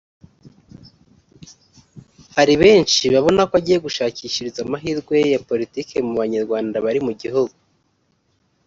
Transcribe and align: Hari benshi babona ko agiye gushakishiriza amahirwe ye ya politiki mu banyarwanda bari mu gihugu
Hari 2.35 2.53
benshi 2.61 3.01
babona 3.13 3.41
ko 3.49 3.53
agiye 3.59 3.77
gushakishiriza 3.85 4.59
amahirwe 4.65 5.13
ye 5.23 5.27
ya 5.33 5.39
politiki 5.49 5.95
mu 6.07 6.13
banyarwanda 6.21 6.75
bari 6.85 6.99
mu 7.07 7.13
gihugu 7.21 7.55